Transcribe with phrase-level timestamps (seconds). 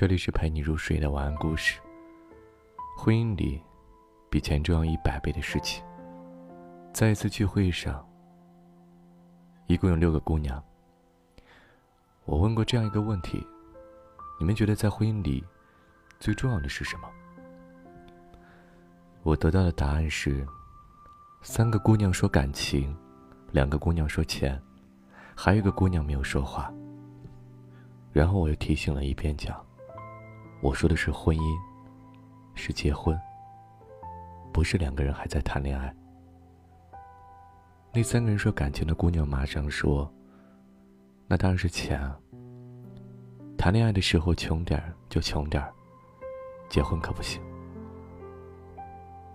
[0.00, 1.78] 这里是陪你入睡的晚安故事。
[2.96, 3.62] 婚姻里，
[4.30, 5.84] 比钱重要一百倍的事情。
[6.90, 8.02] 在一次聚会上，
[9.66, 10.64] 一共有六个姑娘。
[12.24, 13.46] 我问过这样一个问题：
[14.38, 15.44] 你们觉得在婚姻里，
[16.18, 17.06] 最重要的是什么？
[19.22, 20.46] 我得到的答案是：
[21.42, 22.96] 三个姑娘说感情，
[23.52, 24.58] 两个姑娘说钱，
[25.36, 26.72] 还有一个姑娘没有说话。
[28.14, 29.62] 然后我又提醒了一遍，讲。
[30.62, 31.58] 我说的是婚姻，
[32.54, 33.18] 是结婚，
[34.52, 35.94] 不是两个人还在谈恋爱。
[37.92, 40.12] 那三个人说感情的姑娘马上说
[41.26, 42.18] ：“那当然是钱啊。
[43.56, 45.72] 谈恋爱的时候穷点儿就穷点儿，
[46.68, 47.42] 结婚可不行。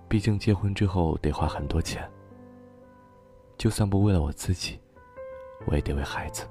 [0.07, 2.07] 毕竟结婚之后得花很多钱。
[3.57, 4.79] 就算不为了我自己，
[5.65, 6.47] 我也得为孩子，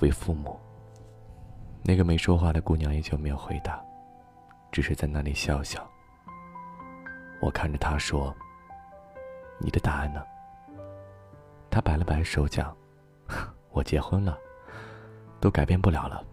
[0.00, 0.56] 为父母。”
[1.82, 3.82] 那个没说话的姑娘依旧没有回答。
[4.70, 5.88] 只是在那里笑笑。
[7.40, 8.34] 我看着他说
[9.58, 10.22] ：“你的答案呢？”
[11.70, 12.76] 他摆了摆手讲
[13.70, 14.38] ：“我结婚了，
[15.40, 16.24] 都改变不了了，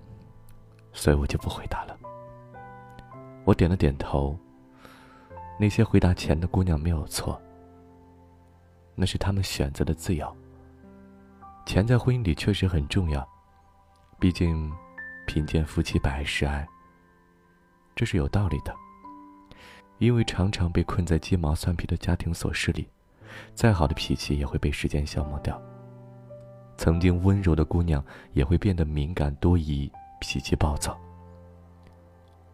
[0.93, 1.97] 所以我就不回答了。”
[3.45, 4.37] 我点了点头。
[5.57, 7.41] 那些回答钱的姑娘没有错，
[8.93, 10.35] 那是他们选择的自由。
[11.65, 13.25] 钱在婚姻里确实很重要，
[14.19, 14.69] 毕竟
[15.25, 16.67] 贫贱夫妻百事哀。
[17.95, 18.75] 这是有道理的，
[19.99, 22.85] 因为常常被困在鸡毛蒜皮的家庭琐事里，
[23.53, 25.59] 再好的脾气也会被时间消磨掉。
[26.75, 30.99] 曾经温柔的姑娘也会变得敏感多疑、脾气暴躁。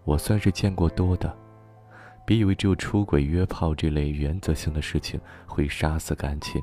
[0.04, 1.36] 我算是见过多的，
[2.24, 6.62] 别以为只有出轨、约炮这类原则性的事情会杀死感情，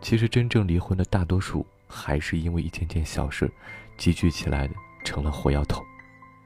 [0.00, 3.52] 其实真正离婚的大多数还是因为一件件小事
[3.98, 5.84] 积聚起来的，成了火药桶。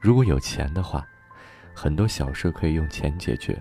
[0.01, 1.07] 如果有钱的话。
[1.79, 3.55] 很多小事可以用钱解决，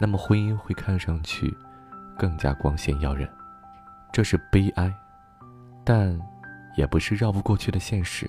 [0.00, 1.56] 那么婚姻会看上去
[2.18, 3.30] 更加光鲜耀人，
[4.12, 4.92] 这是悲哀，
[5.84, 6.20] 但
[6.74, 8.28] 也不是绕不过去的现实。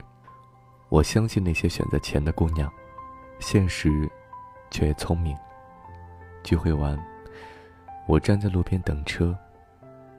[0.90, 2.72] 我相信那些选择钱的姑娘，
[3.40, 3.90] 现实
[4.70, 5.36] 却聪明。
[6.44, 6.96] 聚会完，
[8.06, 9.36] 我站在路边等车，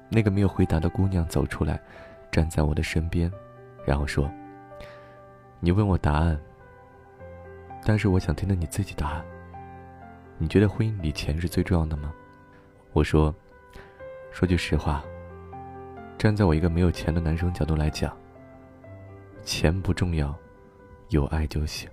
[0.09, 1.81] 那个没有回答的姑娘走出来，
[2.33, 3.31] 站在我的身边，
[3.87, 4.29] 然后说
[5.61, 6.37] ：“你问我答案。”
[7.85, 9.25] 但是我想听听你自己答案。
[10.39, 12.13] 你觉得婚姻里钱是最重要的吗？
[12.93, 13.35] 我说，
[14.31, 15.03] 说句实话，
[16.19, 18.17] 站在我一个没有钱的男生角度来讲，
[19.45, 20.35] 钱不重要，
[21.09, 21.89] 有爱就行。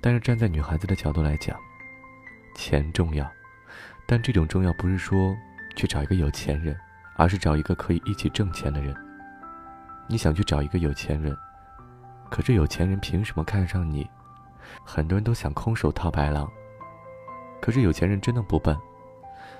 [0.00, 1.58] 但是站在女孩子的角度来讲，
[2.54, 3.30] 钱重要，
[4.06, 5.36] 但这种重要不是说
[5.76, 6.76] 去找一个有钱人，
[7.16, 8.94] 而是找一个可以一起挣钱的人。
[10.08, 11.36] 你想去找一个有钱人，
[12.30, 14.08] 可是有钱人凭什么看上你？
[14.84, 16.50] 很多人都想空手套白狼，
[17.60, 18.76] 可是有钱人真的不笨，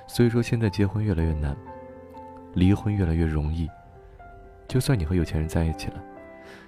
[0.07, 1.57] 所以说现在结婚越来越难，
[2.55, 3.69] 离婚越来越容易。
[4.69, 6.03] 就算你和有钱人在一起了，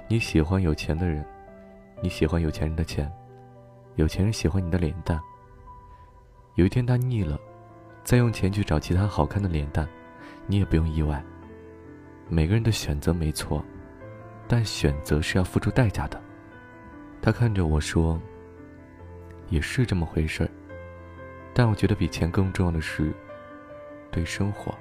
[0.08, 1.24] 你喜欢有钱的人，
[2.00, 3.10] 你喜欢有钱人的钱，
[3.96, 5.20] 有钱人喜欢你的脸蛋。
[6.54, 7.38] 有一天他腻了，
[8.04, 9.88] 再用钱去找其他好看的脸蛋，
[10.46, 11.22] 你也不用意外。
[12.28, 13.64] 每个人的选择没错，
[14.46, 16.21] 但选择是要付出代价的。
[17.22, 18.20] 他看着我说。
[19.48, 20.48] 也是这么回事儿，
[21.52, 23.12] 但我觉得比钱更重要的是，
[24.10, 24.74] 对生活、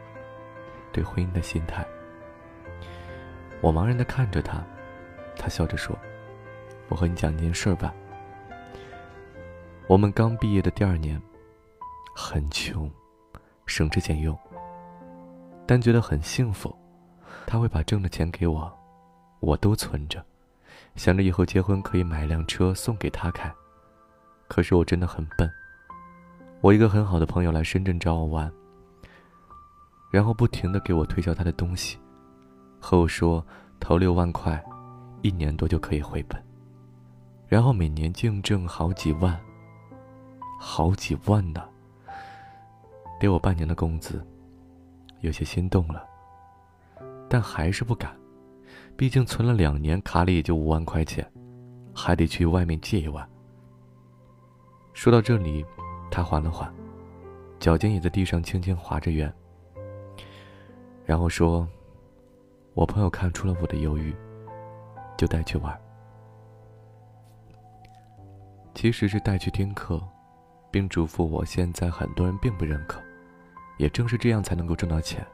[0.93, 1.85] 对婚姻的心态。
[3.59, 4.63] 我茫然的看着他，
[5.35, 5.93] 他笑着说
[6.87, 7.93] ：“我和你讲件事儿吧。
[9.87, 11.21] 我们刚毕业的第二年，
[12.15, 12.89] 很穷，
[13.65, 14.39] 省吃俭用，
[15.67, 16.73] 但觉得很幸福。
[17.45, 18.71] 他会把挣的钱给我，
[19.41, 20.25] 我都存着，
[20.95, 23.53] 想着以后结婚可以买辆车送给他开。”
[24.47, 25.49] 可是我真的很笨。
[26.59, 28.51] 我一个很好的朋友来深圳找我玩，
[30.11, 31.97] 然后不停的给我推销他的东西，
[32.79, 33.45] 和我说
[33.79, 34.63] 投六万块，
[35.21, 36.43] 一年多就可以回本，
[37.47, 39.39] 然后每年净挣好几万。
[40.59, 41.63] 好几万呢，
[43.19, 44.23] 给我半年的工资，
[45.21, 46.05] 有些心动了，
[47.27, 48.15] 但还是不敢，
[49.01, 51.27] 毕竟存了两年，卡里也就五万块钱，
[51.91, 53.27] 还得去外面借一万。
[54.93, 55.65] 说到这里，
[56.11, 56.71] 他缓了缓，
[57.59, 59.33] 脚尖也在地上轻轻划着圆，
[61.03, 61.67] 然后说
[62.77, 64.15] ：“我朋友看出了我的犹豫，
[65.17, 65.75] 就带去玩。
[68.75, 69.99] 其实是带去听课，
[70.69, 73.01] 并嘱咐我现在很多人并不认可，
[73.79, 75.25] 也正是这样才能够挣到钱。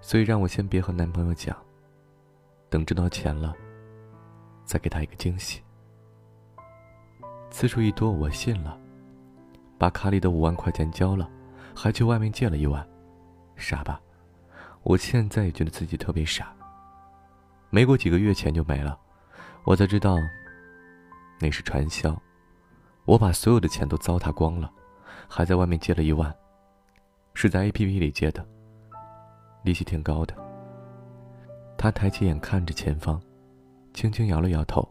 [0.00, 1.56] 所以让我先别和男朋友讲，
[2.72, 3.54] 等挣到钱了，
[4.64, 5.62] 再给他一个惊喜。”
[7.52, 8.78] 次数一多，我信了，
[9.76, 11.28] 把卡里的五万块钱交了，
[11.76, 12.84] 还去外面借了一万，
[13.56, 14.00] 傻吧？
[14.82, 16.50] 我现在也觉得自己特别傻。
[17.68, 18.98] 没过几个月，钱就没了，
[19.64, 20.16] 我才知道
[21.38, 22.20] 那是传销。
[23.04, 24.72] 我把所有的钱都糟蹋光了，
[25.28, 26.34] 还在外面借了一万，
[27.34, 28.46] 是在 A P P 里借的，
[29.62, 30.51] 利息挺高的。
[31.82, 33.20] 他抬起眼看着前方，
[33.92, 34.88] 轻轻摇了摇头。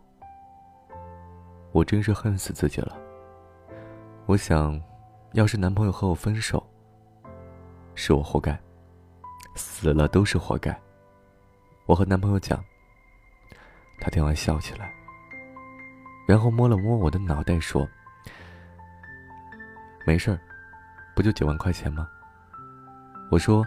[1.71, 2.97] 我真是恨死自己了。
[4.25, 4.77] 我想，
[5.31, 6.61] 要是男朋友和我分手，
[7.95, 8.59] 是我活该，
[9.55, 10.77] 死了都是活该。
[11.85, 12.61] 我和男朋友讲，
[14.01, 14.93] 他听完笑起来，
[16.27, 17.87] 然后摸了摸我的脑袋说。
[20.05, 20.37] 没事儿，
[21.15, 22.09] 不就几万块钱吗？
[23.31, 23.65] 我说，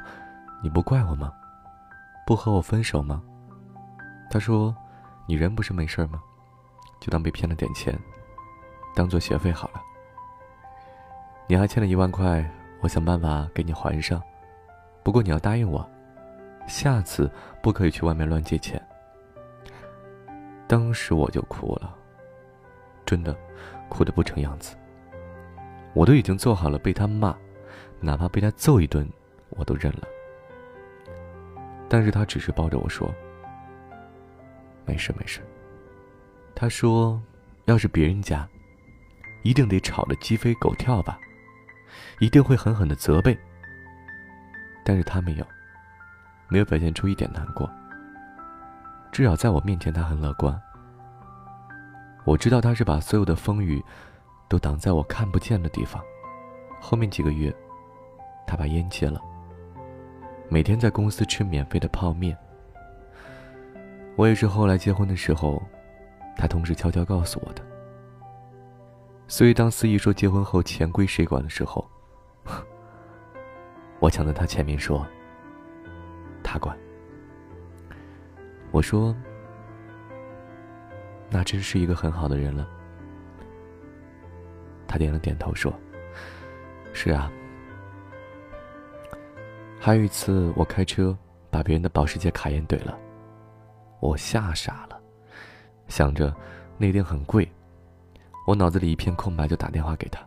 [0.63, 1.33] 你不怪我吗？
[2.27, 3.23] 不和我分手吗？
[4.31, 4.75] 他说，
[5.27, 6.23] 你人不是没事吗？
[7.01, 7.99] 就当被骗了点钱，
[8.95, 9.83] 当做学费好了。
[11.47, 12.51] 你还欠了一万块，
[12.81, 14.23] 我想办法给你还上。
[15.03, 15.87] 不过你要答应我，
[16.67, 17.31] 下次
[17.63, 18.83] 不可以去外面乱借钱。
[20.67, 21.95] 当时我就哭了，
[23.05, 23.37] 真的，
[23.91, 24.75] 哭得不成样子。
[25.93, 27.37] 我都已经做好了被他骂，
[28.01, 29.07] 哪怕被他揍一顿，
[29.51, 30.09] 我都认了。
[31.95, 33.09] 但是他只是抱着我说
[34.85, 35.41] ：“没事没事。”
[36.53, 37.23] 他说
[37.67, 38.49] ：“要是别人家，
[39.45, 41.17] 一定得吵得鸡飞狗跳吧，
[42.19, 43.39] 一定会狠狠的责备。”
[44.85, 45.47] 但是他没有，
[46.49, 47.71] 没有表现出一点难过。
[49.13, 50.61] 至少在我面前，他很乐观。
[52.25, 53.81] 我知道他是把所有的风雨。
[54.49, 56.03] 都挡在我看不见的地方。
[56.81, 57.55] 后面几个月，
[58.49, 59.23] 他把烟戒了，
[60.49, 62.37] 每天在公司吃免费的泡面。
[64.17, 65.61] 我也是后来结婚的时候，
[66.37, 67.63] 他同事悄悄告诉我的。
[69.27, 71.85] 所以当司仪说结婚后钱归谁管的时候，
[73.99, 75.05] 我抢在他前面说
[76.45, 76.77] ：“他管。”
[78.71, 79.17] 我说
[81.31, 82.69] ：“那真是一个很好的人了。”
[84.87, 85.73] 他点了点头，说
[86.93, 87.33] ：“是啊。”
[89.85, 91.15] 还有一次，我开车
[91.51, 92.99] 把别人的保时捷卡宴怼了，
[94.01, 94.99] 我吓傻了，
[95.89, 96.35] 想着
[96.79, 97.47] 那定很贵，
[98.47, 100.27] 我脑子里一片空白，就打电话给他。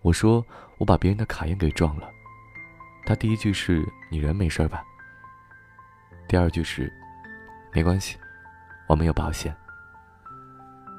[0.00, 0.46] 我说
[0.78, 2.08] ：“我把别人的卡宴给撞了。”
[3.04, 4.84] 他第一句是：“你人没事吧？”
[6.28, 6.88] 第二句是
[7.74, 8.16] ：“没关系，
[8.86, 9.52] 我没有保险。”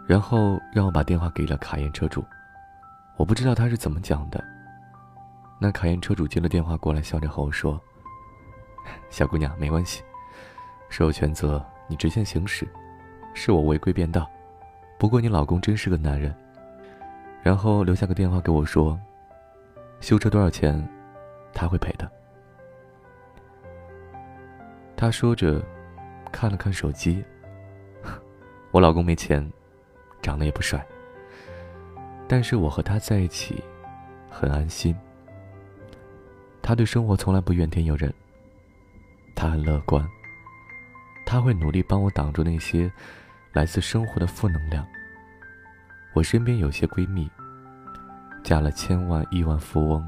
[0.05, 2.21] 然后让我把电话给了卡宴车主。
[3.15, 4.43] 我不知道他是怎么讲的。
[5.59, 7.81] 那卡宴车主接了电话过来，笑着和我说
[9.09, 10.03] ：“小姑娘，没关系，
[10.87, 12.67] 是有全责你直线行驶，
[13.33, 14.29] 是我违规变道。
[14.99, 16.35] 不过你老公真是个男人。”
[17.41, 18.99] 然后留下个电话给我说
[19.99, 20.87] ：“修车多少钱？
[21.53, 22.09] 他会赔的。”
[24.95, 25.63] 他说着，
[26.31, 27.23] 看了看手机。
[28.71, 29.49] 我老公没钱，
[30.21, 30.85] 长得也不帅。
[32.27, 33.63] 但是我和他在一起，
[34.29, 34.95] 很安心。
[36.67, 38.13] 他对生活从来不怨天尤人。
[39.33, 40.05] 他很乐观。
[41.25, 42.91] 他会努力帮我挡住那些
[43.53, 44.85] 来自生活的负能量。
[46.11, 47.31] 我身边有些闺蜜，
[48.43, 50.05] 嫁了千万亿万富翁，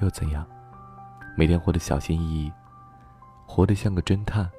[0.00, 0.44] 又怎样？
[1.36, 2.52] 每天活得小心翼翼，
[3.46, 4.50] 活得像个侦探，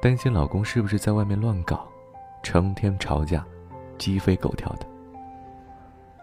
[0.00, 1.84] 担心老公是不是在外面乱搞，
[2.44, 3.44] 成天吵架，
[3.98, 4.86] 鸡飞狗跳的。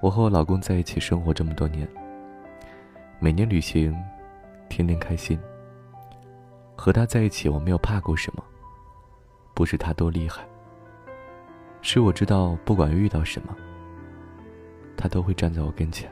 [0.01, 1.85] 我和我老公在一起生活这么多年，
[3.21, 3.93] 每年旅行，
[4.69, 5.37] 天天开心。
[6.73, 8.41] 和他在一起，我没有怕过什么。
[9.53, 10.47] 不是他多厉害，
[11.81, 13.53] 是我知道，不管遇到什么，
[14.95, 16.09] 他都会站在我跟前。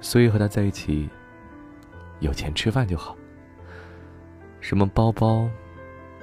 [0.00, 1.08] 所以和他在一起，
[2.18, 3.16] 有钱吃饭就好。
[4.60, 5.48] 什么包包、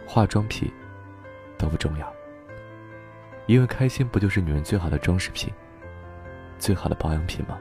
[0.05, 0.69] 化妆品，
[1.57, 2.13] 都不重要。
[3.47, 5.49] 因为开心不就是女人最好的装饰品，
[6.57, 7.57] 最好的保养品吗？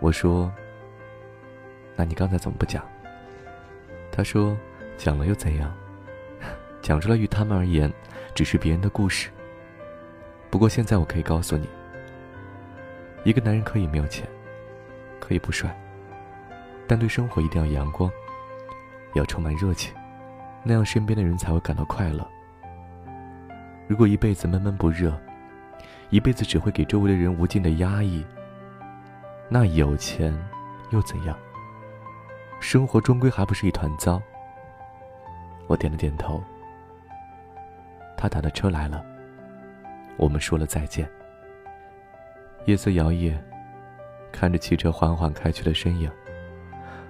[0.00, 0.52] 我说。
[1.98, 2.84] 那你刚才怎么不讲？
[4.12, 4.54] 他说，
[4.98, 5.74] 讲了又怎样？
[6.82, 7.90] 讲出来于他们而言，
[8.34, 9.30] 只是别人的故事。
[10.50, 11.66] 不过现在我可以告诉你，
[13.24, 14.28] 一个男人可以没有钱，
[15.18, 15.74] 可以不帅，
[16.86, 18.10] 但对生活一定要阳光，
[19.14, 19.94] 要充满热情，
[20.62, 22.28] 那样身边的人才会感到快乐。
[23.88, 25.18] 如果一辈子闷闷不热，
[26.10, 28.22] 一辈子只会给周围的人无尽的压抑，
[29.48, 30.36] 那有钱
[30.90, 31.38] 又怎样？
[32.58, 34.20] 生活终归还不是一团糟。
[35.68, 36.42] 我点了点头。
[38.16, 39.04] 他打的车来了，
[40.16, 41.08] 我们说了再见。
[42.64, 43.38] 夜色摇曳，
[44.32, 46.10] 看着汽车缓缓开去的身影，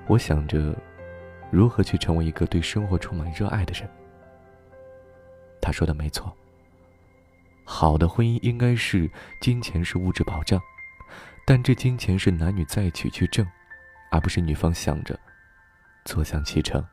[0.07, 0.75] 我想着
[1.51, 3.89] 如何去成为一个对生活充满热爱的人。
[5.63, 6.31] 他说的没错，
[7.65, 10.61] 好的婚姻应该是金钱是物质保障，
[11.47, 13.47] 但这金钱是男女在一起去挣，
[14.11, 15.19] 而不是女方想着
[16.05, 16.85] 坐享其成。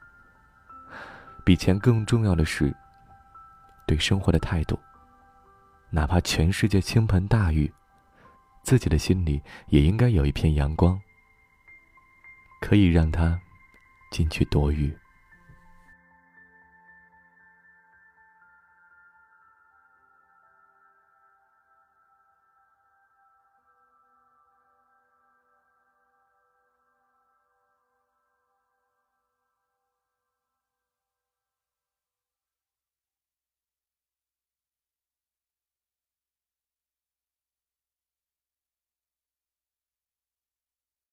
[1.43, 2.71] 比钱更重要的是
[3.87, 4.79] 对生活的态度。
[5.89, 7.73] 哪怕全世界倾盆大雨，
[8.63, 11.01] 自己的心里也应该有一片阳光，
[12.61, 13.39] 可以让他
[14.11, 14.95] 进去躲雨。